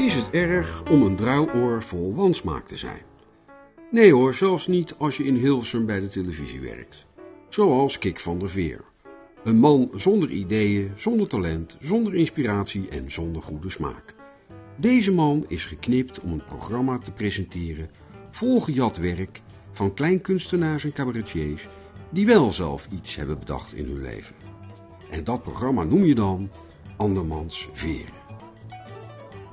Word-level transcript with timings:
Is 0.00 0.14
het 0.14 0.30
erg 0.30 0.82
om 0.90 1.02
een 1.02 1.16
druiloor 1.16 1.82
vol 1.82 2.14
wansmaak 2.14 2.66
te 2.66 2.76
zijn? 2.76 3.02
Nee 3.90 4.12
hoor, 4.12 4.34
zelfs 4.34 4.66
niet 4.66 4.94
als 4.98 5.16
je 5.16 5.24
in 5.24 5.34
Hilversum 5.34 5.86
bij 5.86 6.00
de 6.00 6.08
televisie 6.08 6.60
werkt. 6.60 7.06
Zoals 7.48 7.98
Kik 7.98 8.20
van 8.20 8.38
der 8.38 8.50
Veer. 8.50 8.84
Een 9.44 9.56
man 9.58 9.90
zonder 9.94 10.30
ideeën, 10.30 10.92
zonder 10.96 11.28
talent, 11.28 11.76
zonder 11.80 12.14
inspiratie 12.14 12.88
en 12.88 13.10
zonder 13.10 13.42
goede 13.42 13.70
smaak. 13.70 14.14
Deze 14.76 15.12
man 15.12 15.44
is 15.48 15.64
geknipt 15.64 16.20
om 16.20 16.32
een 16.32 16.44
programma 16.44 16.98
te 16.98 17.12
presenteren 17.12 17.90
vol 18.30 18.60
gejat 18.60 18.96
werk 18.96 19.40
van 19.72 19.94
kleinkunstenaars 19.94 20.84
en 20.84 20.92
cabaretiers 20.92 21.68
die 22.10 22.26
wel 22.26 22.50
zelf 22.50 22.88
iets 22.92 23.16
hebben 23.16 23.38
bedacht 23.38 23.74
in 23.74 23.86
hun 23.86 24.02
leven. 24.02 24.36
En 25.10 25.24
dat 25.24 25.42
programma 25.42 25.84
noem 25.84 26.04
je 26.04 26.14
dan 26.14 26.50
Andermans 26.96 27.68
Veren. 27.72 28.19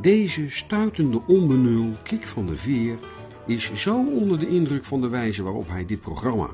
Deze 0.02 0.50
stuitende 0.50 1.22
onbenul 1.28 1.92
Kik 2.04 2.28
van 2.28 2.46
de 2.46 2.56
Veer 2.56 2.98
is 3.46 3.74
zo 3.74 4.06
onder 4.06 4.40
de 4.40 4.48
indruk 4.48 4.86
van 4.86 5.02
de 5.02 5.10
wijze 5.10 5.44
waarop 5.44 5.68
hij 5.68 5.86
dit 5.86 6.02
programma, 6.02 6.50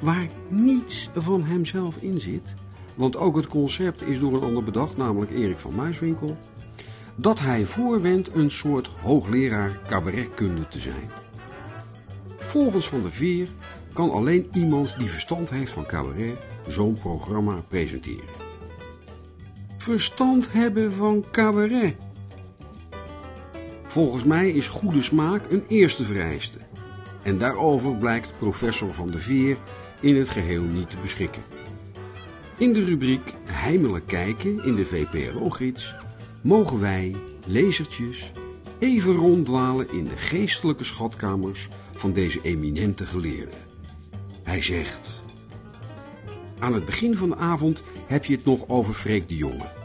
waar 0.00 0.26
niets 0.48 1.10
van 1.14 1.44
hemzelf 1.44 1.96
in 1.96 2.20
zit, 2.20 2.54
want 2.94 3.16
ook 3.16 3.36
het 3.36 3.46
concept 3.46 4.02
is 4.02 4.18
door 4.18 4.34
een 4.34 4.42
ander 4.42 4.64
bedacht, 4.64 4.96
namelijk 4.96 5.30
Erik 5.30 5.58
van 5.58 5.74
Muiswinkel, 5.74 6.36
dat 7.16 7.38
hij 7.38 7.64
voorwendt 7.64 8.34
een 8.34 8.50
soort 8.50 8.90
hoogleraar 9.02 9.80
cabaretkunde 9.88 10.68
te 10.68 10.78
zijn. 10.78 11.10
Volgens 12.36 12.88
Van 12.88 13.00
de 13.00 13.10
Veer 13.10 13.48
kan 13.92 14.10
alleen 14.10 14.48
iemand 14.52 14.98
die 14.98 15.08
verstand 15.08 15.50
heeft 15.50 15.72
van 15.72 15.86
cabaret 15.86 16.38
zo'n 16.68 16.98
programma 17.00 17.54
presenteren. 17.68 18.44
Verstand 19.76 20.52
hebben 20.52 20.92
van 20.92 21.24
cabaret. 21.30 22.05
Volgens 23.96 24.24
mij 24.24 24.50
is 24.50 24.68
goede 24.68 25.02
smaak 25.02 25.50
een 25.50 25.64
eerste 25.68 26.04
vereiste. 26.04 26.58
En 27.22 27.38
daarover 27.38 27.96
blijkt 27.96 28.38
professor 28.38 28.90
Van 28.90 29.10
de 29.10 29.18
Veer 29.18 29.56
in 30.00 30.16
het 30.16 30.28
geheel 30.28 30.62
niet 30.62 30.90
te 30.90 30.96
beschikken. 31.02 31.42
In 32.58 32.72
de 32.72 32.84
rubriek 32.84 33.34
Heimelijk 33.44 34.06
kijken 34.06 34.64
in 34.64 34.74
de 34.74 34.84
VPRO-gids 34.84 35.94
mogen 36.42 36.80
wij, 36.80 37.14
lezertjes, 37.46 38.30
even 38.78 39.14
ronddwalen 39.14 39.90
in 39.90 40.04
de 40.04 40.16
geestelijke 40.16 40.84
schatkamers 40.84 41.68
van 41.94 42.12
deze 42.12 42.40
eminente 42.42 43.06
geleerde. 43.06 43.56
Hij 44.42 44.60
zegt... 44.60 45.20
Aan 46.58 46.74
het 46.74 46.84
begin 46.84 47.14
van 47.14 47.28
de 47.28 47.36
avond 47.36 47.82
heb 48.06 48.24
je 48.24 48.34
het 48.34 48.44
nog 48.44 48.68
over 48.68 48.94
Freek 48.94 49.28
de 49.28 49.36
Jonge. 49.36 49.75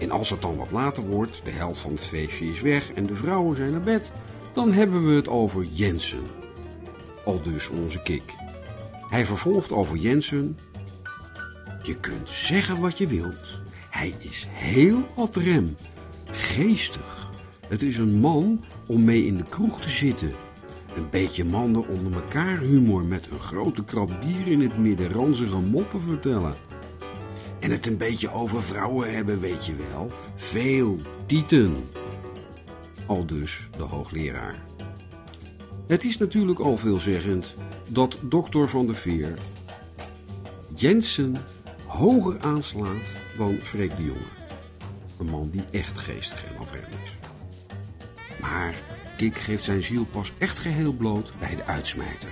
En 0.00 0.10
als 0.10 0.30
het 0.30 0.42
dan 0.42 0.56
wat 0.56 0.70
later 0.70 1.02
wordt, 1.02 1.40
de 1.44 1.50
helft 1.50 1.80
van 1.80 1.90
het 1.90 2.00
feestje 2.00 2.44
is 2.44 2.60
weg 2.60 2.92
en 2.92 3.06
de 3.06 3.14
vrouwen 3.14 3.56
zijn 3.56 3.70
naar 3.70 3.80
bed, 3.80 4.12
dan 4.52 4.72
hebben 4.72 5.06
we 5.06 5.12
het 5.12 5.28
over 5.28 5.64
Jensen. 5.64 6.24
Al 7.24 7.42
dus 7.42 7.68
onze 7.68 8.02
kik. 8.02 8.34
Hij 9.08 9.26
vervolgt 9.26 9.72
over 9.72 9.96
Jensen. 9.96 10.56
Je 11.82 11.94
kunt 11.94 12.28
zeggen 12.28 12.80
wat 12.80 12.98
je 12.98 13.06
wilt. 13.06 13.60
Hij 13.90 14.14
is 14.18 14.46
heel 14.50 15.04
ad 15.16 15.36
rem, 15.36 15.76
geestig. 16.30 17.30
Het 17.68 17.82
is 17.82 17.96
een 17.96 18.18
man 18.18 18.64
om 18.86 19.04
mee 19.04 19.26
in 19.26 19.36
de 19.36 19.44
kroeg 19.48 19.80
te 19.80 19.88
zitten. 19.90 20.34
Een 20.96 21.10
beetje 21.10 21.44
mannen 21.44 21.88
onder 21.88 22.12
elkaar 22.14 22.58
humor 22.58 23.04
met 23.04 23.26
een 23.30 23.40
grote 23.40 23.84
krab 23.84 24.10
bier 24.20 24.52
in 24.52 24.60
het 24.60 24.78
midden 24.78 25.12
ranzige 25.12 25.56
moppen 25.56 26.00
vertellen. 26.00 26.54
En 27.60 27.70
het 27.70 27.86
een 27.86 27.96
beetje 27.96 28.32
over 28.32 28.62
vrouwen 28.62 29.14
hebben, 29.14 29.40
weet 29.40 29.66
je 29.66 29.74
wel. 29.90 30.12
Veel 30.36 30.96
tieten. 31.26 31.76
Al 33.06 33.26
dus 33.26 33.68
de 33.76 33.82
hoogleraar. 33.82 34.62
Het 35.86 36.04
is 36.04 36.18
natuurlijk 36.18 36.58
al 36.58 36.76
veelzeggend 36.76 37.54
dat 37.88 38.18
dokter 38.22 38.68
Van 38.68 38.86
der 38.86 38.94
Veer 38.94 39.38
Jensen 40.74 41.36
hoger 41.86 42.40
aanslaat 42.40 43.12
dan 43.36 43.58
Freek 43.62 43.96
de 43.96 44.04
Jonge. 44.04 44.38
Een 45.18 45.26
man 45.26 45.50
die 45.50 45.64
echt 45.70 45.98
geestig 45.98 46.44
en 46.44 46.58
afrem 46.58 46.84
is. 47.04 47.28
Maar 48.40 48.74
Kik 49.16 49.36
geeft 49.36 49.64
zijn 49.64 49.82
ziel 49.82 50.04
pas 50.04 50.32
echt 50.38 50.58
geheel 50.58 50.92
bloot 50.92 51.32
bij 51.38 51.56
de 51.56 51.64
uitsmijter. 51.64 52.30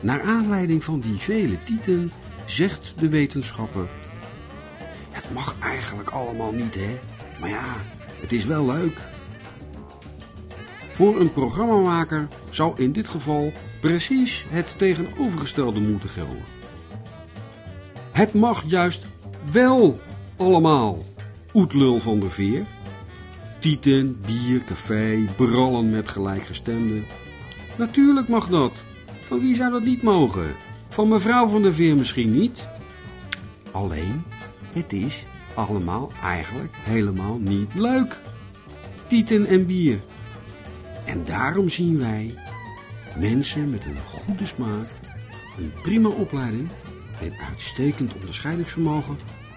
Naar 0.00 0.22
aanleiding 0.22 0.84
van 0.84 1.00
die 1.00 1.16
vele 1.16 1.58
tieten 1.64 2.10
zegt 2.46 2.94
de 2.98 3.08
wetenschapper... 3.08 3.88
Mag 5.32 5.54
eigenlijk 5.60 6.10
allemaal 6.10 6.52
niet, 6.52 6.74
hè? 6.74 6.98
Maar 7.40 7.48
ja, 7.48 7.64
het 8.20 8.32
is 8.32 8.44
wel 8.44 8.66
leuk. 8.66 8.98
Voor 10.92 11.20
een 11.20 11.32
programmamaker 11.32 12.28
zou 12.50 12.72
in 12.76 12.92
dit 12.92 13.08
geval 13.08 13.52
precies 13.80 14.44
het 14.48 14.78
tegenovergestelde 14.78 15.80
moeten 15.80 16.08
gelden. 16.08 16.42
Het 18.12 18.34
mag 18.34 18.64
juist 18.66 19.06
wel 19.52 20.00
allemaal, 20.36 20.98
oetlul 21.54 21.98
van 21.98 22.20
de 22.20 22.28
veer. 22.28 22.66
Tieten, 23.58 24.20
bier, 24.26 24.64
café, 24.64 25.24
brallen 25.36 25.90
met 25.90 26.10
gelijkgestemden. 26.10 27.04
Natuurlijk 27.76 28.28
mag 28.28 28.48
dat. 28.48 28.84
Van 29.26 29.40
wie 29.40 29.54
zou 29.54 29.70
dat 29.70 29.82
niet 29.82 30.02
mogen? 30.02 30.56
Van 30.88 31.08
mevrouw 31.08 31.48
van 31.48 31.62
der 31.62 31.72
Veer 31.72 31.96
misschien 31.96 32.32
niet. 32.38 32.68
Alleen, 33.70 34.24
het 34.74 34.92
is 34.92 35.26
allemaal 35.54 36.12
eigenlijk 36.22 36.74
helemaal 36.76 37.38
niet 37.38 37.74
leuk. 37.74 38.18
Tieten 39.06 39.46
en 39.46 39.66
bier. 39.66 39.98
En 41.06 41.24
daarom 41.24 41.68
zien 41.68 41.98
wij 41.98 42.34
mensen 43.18 43.70
met 43.70 43.84
een 43.84 43.98
goede 43.98 44.46
smaak, 44.46 44.88
een 45.58 45.72
prima 45.82 46.08
opleiding 46.08 46.68
en 47.20 47.32
uitstekend 47.48 48.14
onderscheidingsvermogen 48.14 49.16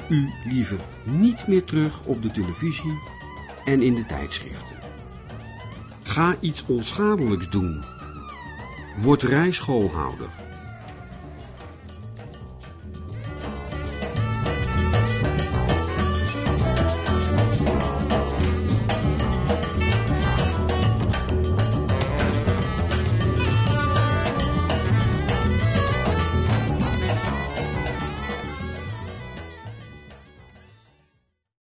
u 0.10 0.30
liever 0.46 0.80
niet 1.04 1.48
meer 1.48 1.64
terug 1.64 2.06
op 2.06 2.22
de 2.22 2.32
televisie 2.32 3.00
en 3.66 3.82
in 3.82 3.96
de 3.96 4.06
tijdschriften. 4.06 4.78
Ga 6.04 6.36
iets 6.40 6.66
onschadelijks 6.66 7.50
doen. 7.50 7.84
Word 8.98 9.24
rijschoolhouder 9.24 10.30